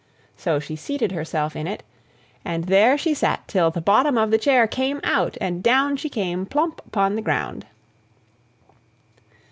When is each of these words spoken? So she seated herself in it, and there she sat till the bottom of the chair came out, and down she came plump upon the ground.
So 0.35 0.57
she 0.59 0.75
seated 0.75 1.11
herself 1.11 1.55
in 1.55 1.67
it, 1.67 1.83
and 2.43 2.63
there 2.63 2.97
she 2.97 3.13
sat 3.13 3.47
till 3.47 3.69
the 3.69 3.81
bottom 3.81 4.17
of 4.17 4.31
the 4.31 4.39
chair 4.39 4.65
came 4.65 4.99
out, 5.03 5.37
and 5.39 5.61
down 5.61 5.95
she 5.95 6.09
came 6.09 6.47
plump 6.47 6.81
upon 6.87 7.15
the 7.15 7.21
ground. 7.21 7.67